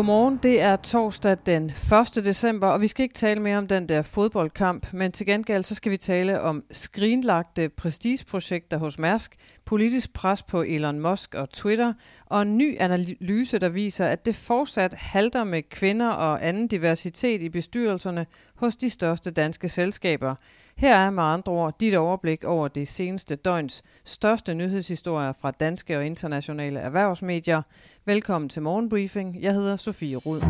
[0.00, 1.70] Godmorgen, det er torsdag den
[2.16, 2.24] 1.
[2.24, 5.74] december, og vi skal ikke tale mere om den der fodboldkamp, men til gengæld så
[5.74, 11.92] skal vi tale om skrinlagte prestigeprojekter hos Mærsk, politisk pres på Elon Musk og Twitter,
[12.26, 17.42] og en ny analyse, der viser, at det fortsat halter med kvinder og anden diversitet
[17.42, 20.34] i bestyrelserne hos de største danske selskaber.
[20.80, 25.98] Her er med andre ord dit overblik over det seneste døgns største nyhedshistorier fra danske
[25.98, 27.62] og internationale erhvervsmedier.
[28.06, 29.42] Velkommen til Morgenbriefing.
[29.42, 30.40] Jeg hedder Sofie Rud.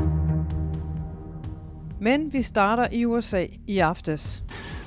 [2.01, 4.43] Men vi starter i USA i aftes.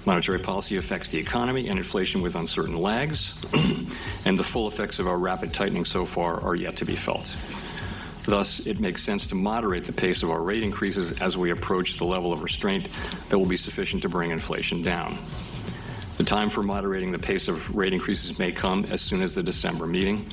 [0.05, 3.35] Monetary policy affects the economy and inflation with uncertain lags,
[4.25, 7.37] and the full effects of our rapid tightening so far are yet to be felt.
[8.25, 11.97] Thus, it makes sense to moderate the pace of our rate increases as we approach
[11.97, 12.87] the level of restraint
[13.29, 15.17] that will be sufficient to bring inflation down.
[16.17, 19.43] The time for moderating the pace of rate increases may come as soon as the
[19.43, 20.25] December meeting.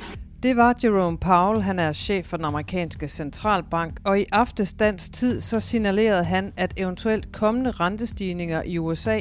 [0.43, 5.13] Det var Jerome Powell, han er chef for den amerikanske centralbank, og i aftes dansk
[5.13, 9.21] tid så signalerede han, at eventuelt kommende rentestigninger i USA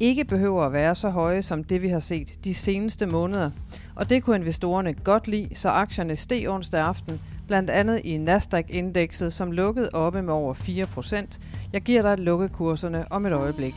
[0.00, 3.50] ikke behøver at være så høje som det, vi har set de seneste måneder.
[3.96, 9.32] Og det kunne investorerne godt lide, så aktierne steg onsdag aften, blandt andet i Nasdaq-indekset,
[9.32, 11.38] som lukkede oppe med over 4%.
[11.72, 13.74] Jeg giver dig lukkekurserne om et øjeblik.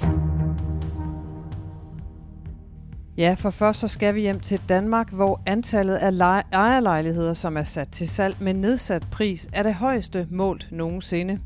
[3.18, 7.64] Ja, for først så skal vi hjem til Danmark, hvor antallet af ejerlejligheder, som er
[7.64, 11.40] sat til salg med nedsat pris, er det højeste målt nogensinde.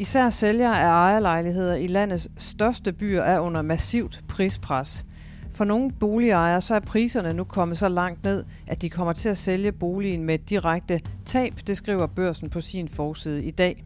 [0.00, 5.06] Især sælgere af ejerlejligheder i landets største byer er under massivt prispres.
[5.52, 9.28] For nogle boligejere så er priserne nu kommet så langt ned, at de kommer til
[9.28, 13.84] at sælge boligen med direkte tab, det skriver børsen på sin forside i dag.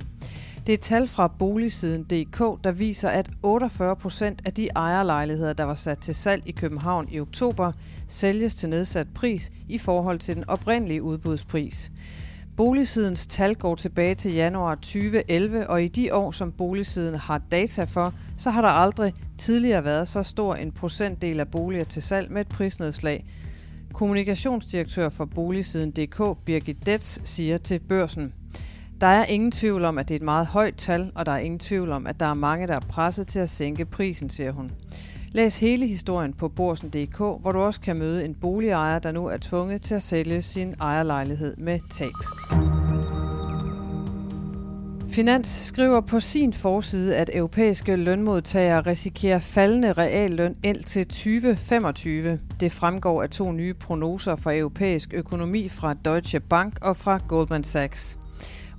[0.66, 5.74] Det er tal fra boligsiden.dk, der viser, at 48 procent af de ejerlejligheder, der var
[5.74, 7.72] sat til salg i København i oktober,
[8.08, 11.90] sælges til nedsat pris i forhold til den oprindelige udbudspris.
[12.56, 17.84] Boligsidens tal går tilbage til januar 2011, og i de år, som boligsiden har data
[17.84, 22.32] for, så har der aldrig tidligere været så stor en procentdel af boliger til salg
[22.32, 23.24] med et prisnedslag.
[23.92, 28.32] Kommunikationsdirektør for boligsiden.dk, Birgit Detz, siger til børsen.
[29.00, 31.38] Der er ingen tvivl om, at det er et meget højt tal, og der er
[31.38, 34.52] ingen tvivl om, at der er mange, der er presset til at sænke prisen, siger
[34.52, 34.70] hun.
[35.34, 39.36] Læs hele historien på borsen.dk, hvor du også kan møde en boligejer, der nu er
[39.40, 42.12] tvunget til at sælge sin ejerlejlighed med tab.
[45.08, 52.40] Finans skriver på sin forside, at europæiske lønmodtagere risikerer faldende realløn indtil 2025.
[52.60, 57.64] Det fremgår af to nye prognoser for europæisk økonomi fra Deutsche Bank og fra Goldman
[57.64, 58.18] Sachs.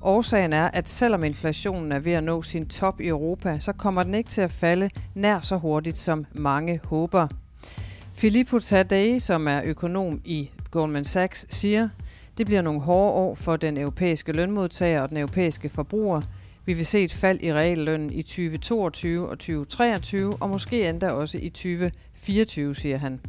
[0.05, 4.03] Årsagen er, at selvom inflationen er ved at nå sin top i Europa, så kommer
[4.03, 7.27] den ikke til at falde nær så hurtigt, som mange håber.
[8.13, 11.89] Filippo Tadei, som er økonom i Goldman Sachs, siger,
[12.37, 16.21] det bliver nogle hårde år for den europæiske lønmodtager og den europæiske forbruger.
[16.65, 21.37] Vi vil se et fald i reallønnen i 2022 og 2023, og måske endda også
[21.37, 23.19] i 2024, siger han.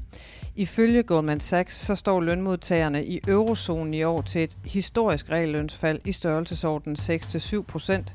[0.58, 6.12] Ifølge Goldman Sachs så står lønmodtagerne i eurozonen i år til et historisk reallønsfald i
[6.12, 8.14] størrelsesorden 6-7 procent.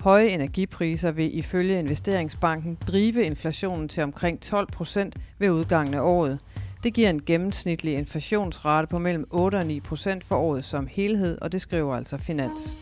[0.00, 6.38] Høje energipriser vil ifølge investeringsbanken drive inflationen til omkring 12 procent ved udgangen af året.
[6.82, 11.38] Det giver en gennemsnitlig inflationsrate på mellem 8 og 9 procent for året som helhed,
[11.40, 12.76] og det skriver altså Finans.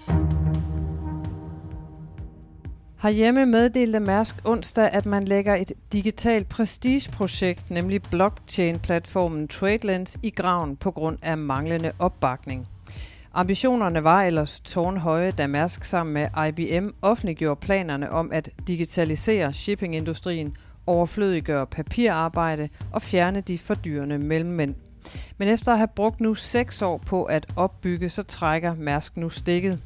[3.03, 10.77] Herhjemme meddelte Mærsk onsdag, at man lægger et digitalt prestigeprojekt, nemlig blockchain-platformen TradeLens, i graven
[10.77, 12.67] på grund af manglende opbakning.
[13.35, 20.57] Ambitionerne var ellers tårnhøje, da Mærsk sammen med IBM offentliggjorde planerne om at digitalisere shippingindustrien,
[20.87, 24.75] overflødiggøre papirarbejde og fjerne de fordyrende mellemmænd.
[25.39, 29.29] Men efter at have brugt nu seks år på at opbygge, så trækker Mærsk nu
[29.29, 29.83] stikket.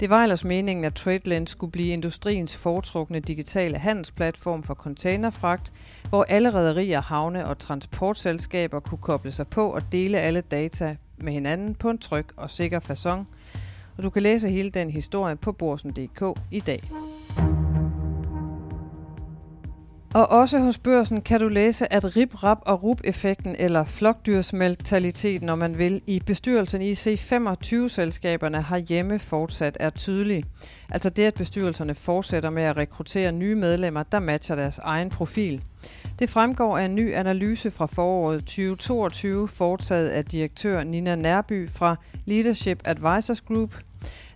[0.00, 5.72] Det var ellers meningen, at TradeLens skulle blive industriens foretrukne digitale handelsplatform for containerfragt,
[6.08, 11.32] hvor alle rædderier, havne og transportselskaber kunne koble sig på og dele alle data med
[11.32, 13.24] hinanden på en tryg og sikker façon.
[13.96, 17.05] Og du kan læse hele den historie på borsen.dk i dag.
[20.16, 25.54] Og også hos børsen kan du læse, at rip, rap og rup-effekten, eller flokdyrsmentaliteten, når
[25.54, 30.44] man vil, i bestyrelsen i C25-selskaberne har hjemme fortsat er tydelig.
[30.90, 35.64] Altså det, at bestyrelserne fortsætter med at rekruttere nye medlemmer, der matcher deres egen profil.
[36.18, 41.96] Det fremgår af en ny analyse fra foråret 2022, foretaget af direktør Nina Nærby fra
[42.24, 43.74] Leadership Advisors Group–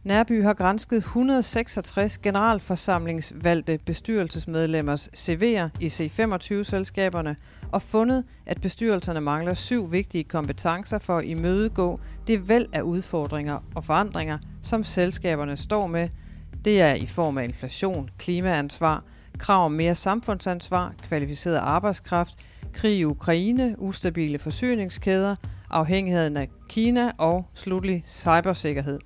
[0.05, 7.37] Nærby har grænsket 166 generalforsamlingsvalgte bestyrelsesmedlemmers CV'er i C25-selskaberne
[7.73, 13.59] og fundet, at bestyrelserne mangler syv vigtige kompetencer for at imødegå det væld af udfordringer
[13.75, 16.09] og forandringer, som selskaberne står med.
[16.65, 19.05] Det er i form af inflation, klimaansvar,
[19.39, 22.35] krav om mere samfundsansvar, kvalificeret arbejdskraft,
[22.73, 25.37] krig i Ukraine, ustabile forsyningskæder,
[25.71, 28.99] afhængigheden af Kina og slutlig cybersikkerhed.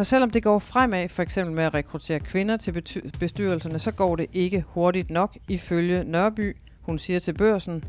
[0.00, 2.72] For selvom det går fremad, for eksempel med at rekruttere kvinder til
[3.18, 6.56] bestyrelserne, så går det ikke hurtigt nok, ifølge Nørby.
[6.80, 7.84] Hun siger til børsen,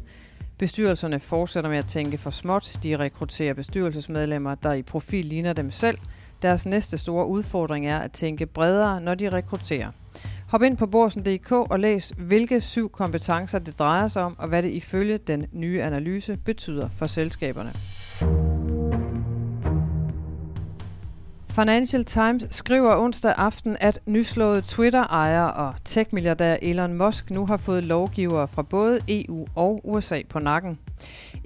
[0.57, 2.79] bestyrelserne fortsætter med at tænke for småt.
[2.83, 5.97] De rekrutterer bestyrelsesmedlemmer, der i profil ligner dem selv.
[6.41, 9.91] Deres næste store udfordring er at tænke bredere, når de rekrutterer.
[10.47, 14.63] Hop ind på borsen.dk og læs, hvilke syv kompetencer det drejer sig om, og hvad
[14.63, 17.73] det ifølge den nye analyse betyder for selskaberne.
[21.55, 27.83] Financial Times skriver onsdag aften, at nyslået Twitter-ejer og tech-milliardær Elon Musk nu har fået
[27.83, 30.79] lovgivere fra både EU og USA på nakken.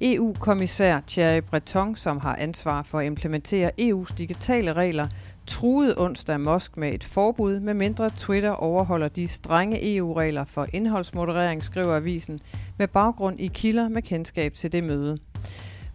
[0.02, 5.08] EU-kommissær Thierry Breton, som har ansvar for at implementere EU's digitale regler,
[5.48, 11.96] truede onsdag Musk med et forbud, medmindre Twitter overholder de strenge EU-regler for indholdsmoderering, skriver
[11.96, 12.40] avisen,
[12.78, 15.18] med baggrund i kilder med kendskab til det møde.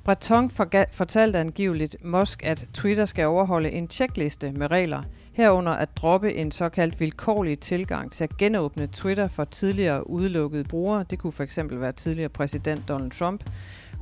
[0.04, 0.50] Breton
[0.92, 5.02] fortalte angiveligt Musk, at Twitter skal overholde en tjekliste med regler,
[5.32, 11.04] herunder at droppe en såkaldt vilkårlig tilgang til at genåbne Twitter for tidligere udelukkede brugere.
[11.10, 13.50] Det kunne fx være tidligere præsident Donald Trump.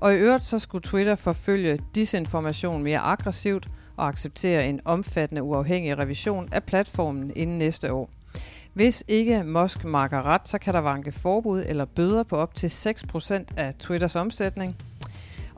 [0.01, 5.99] Og i øvrigt så skulle Twitter forfølge disinformation mere aggressivt og acceptere en omfattende uafhængig
[5.99, 8.11] revision af platformen inden næste år.
[8.73, 12.69] Hvis ikke Musk marker ret, så kan der vanke forbud eller bøder på op til
[12.69, 14.77] 6% af Twitters omsætning–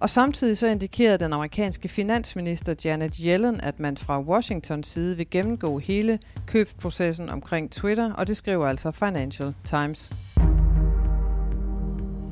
[0.00, 5.30] og samtidig så indikerede den amerikanske finansminister Janet Yellen, at man fra Washingtons side vil
[5.30, 10.12] gennemgå hele købsprocessen omkring Twitter, og det skriver altså Financial Times.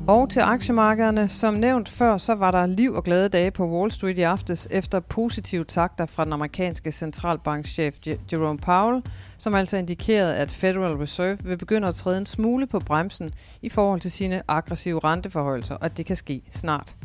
[0.09, 1.29] Og til aktiemarkederne.
[1.29, 4.67] Som nævnt før, så var der liv og glade dage på Wall Street i aftes
[4.71, 7.95] efter positive takter fra den amerikanske centralbankchef
[8.31, 9.03] Jerome Powell,
[9.37, 13.69] som altså indikerede, at Federal Reserve vil begynde at træde en smule på bremsen i
[13.69, 16.95] forhold til sine aggressive renteforholdelser, og det kan ske snart.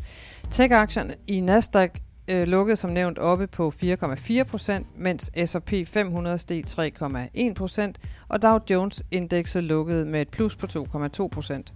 [0.50, 1.90] Tech-aktierne i Nasdaq
[2.28, 7.98] øh, lukkede som nævnt oppe på 4,4 procent, mens S&P 500 steg 3,1 procent,
[8.28, 11.72] og Dow Jones-indekset lukkede med et plus på 2,2 procent.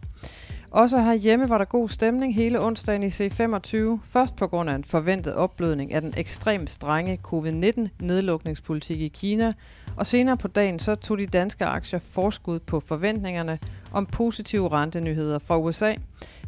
[0.70, 4.84] Også herhjemme var der god stemning hele onsdagen i C25, først på grund af en
[4.84, 9.52] forventet opblødning af den ekstremt strenge covid-19-nedlukningspolitik i Kina,
[9.96, 13.58] og senere på dagen så tog de danske aktier forskud på forventningerne
[13.92, 15.94] om positive rentenyheder fra USA.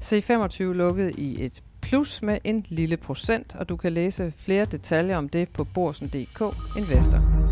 [0.05, 5.17] C25 lukkede i et plus med en lille procent, og du kan læse flere detaljer
[5.17, 6.43] om det på borsen.dk
[6.77, 7.50] Investor.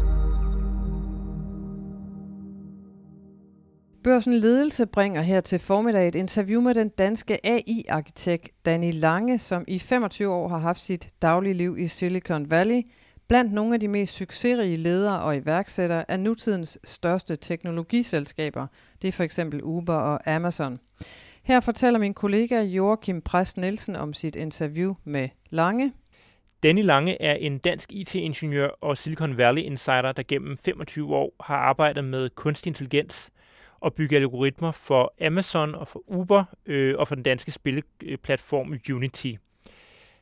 [4.05, 9.65] Børsen Ledelse bringer her til formiddag et interview med den danske AI-arkitekt Danny Lange, som
[9.69, 12.83] i 25 år har haft sit daglige liv i Silicon Valley.
[13.29, 18.67] Blandt nogle af de mest succesrige ledere og iværksættere af nutidens største teknologiselskaber.
[19.03, 20.79] Det er for eksempel Uber og Amazon.
[21.43, 25.93] Her fortæller min kollega Joachim Præst Nielsen om sit interview med Lange.
[26.63, 31.57] Danny Lange er en dansk IT-ingeniør og Silicon Valley insider, der gennem 25 år har
[31.57, 33.31] arbejdet med kunstig intelligens
[33.87, 39.33] at bygge algoritmer for Amazon og for Uber øh, og for den danske spilleplatform Unity.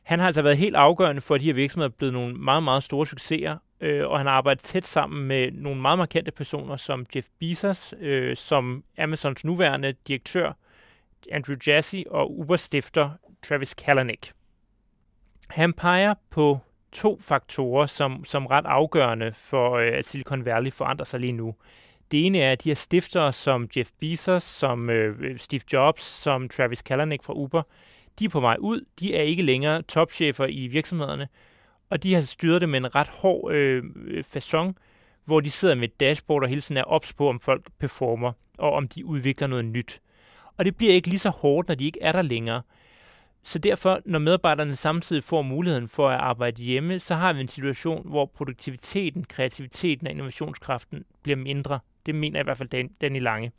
[0.03, 2.63] Han har altså været helt afgørende for, at de her virksomheder er blevet nogle meget,
[2.63, 6.77] meget store succeser, øh, og han har arbejdet tæt sammen med nogle meget markante personer
[6.77, 10.53] som Jeff Bezos, øh, som Amazons nuværende direktør,
[11.31, 13.09] Andrew Jassy og Uber-stifter
[13.43, 14.31] Travis Kalanick.
[15.49, 16.59] Han peger på
[16.91, 21.55] to faktorer, som, som ret afgørende for, øh, at Silicon Valley forandrer sig lige nu.
[22.11, 26.49] Det ene er, at de her stiftere som Jeff Bezos, som øh, Steve Jobs, som
[26.49, 27.61] Travis Kalanick fra Uber,
[28.19, 28.85] de er på vej ud.
[28.99, 31.27] De er ikke længere topchefer i virksomhederne,
[31.89, 33.83] og de har styret det med en ret hård øh,
[34.35, 34.73] façon,
[35.25, 38.31] hvor de sidder med et dashboard og hele tiden er ops på, om folk performer,
[38.57, 40.01] og om de udvikler noget nyt.
[40.57, 42.61] Og det bliver ikke lige så hårdt, når de ikke er der længere.
[43.43, 47.47] Så derfor, når medarbejderne samtidig får muligheden for at arbejde hjemme, så har vi en
[47.47, 51.79] situation, hvor produktiviteten, kreativiteten og innovationskraften bliver mindre.
[52.07, 53.51] Det mener i hvert fald Danny Lange.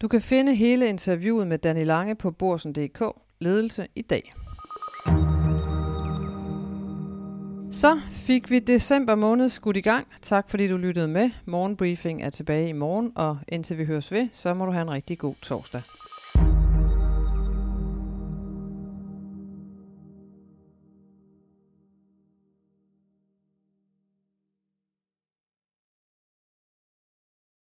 [0.00, 3.02] Du kan finde hele interviewet med Danny Lange på borsen.dk.
[3.40, 4.32] Ledelse i dag.
[7.70, 10.06] Så fik vi december måned skudt i gang.
[10.22, 11.30] Tak fordi du lyttede med.
[11.46, 14.92] Morgenbriefing er tilbage i morgen, og indtil vi høres ved, så må du have en
[14.92, 15.82] rigtig god torsdag.